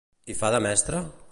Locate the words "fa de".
0.39-0.63